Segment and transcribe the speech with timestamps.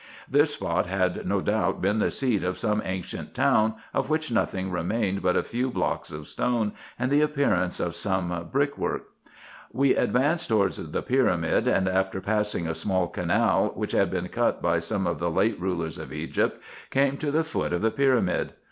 [0.27, 4.71] This spot had no doubt been the seat of some ancient town, of which nothing
[4.71, 9.09] remained but a few blocks of stone, and the appearance of some brick work.
[9.71, 14.59] We advanced towards the pyramid, and, after passing a small canal, which had been cut
[14.59, 16.59] by some of the late rulers of Egypt,
[16.89, 18.53] came to the foot of the pyramid.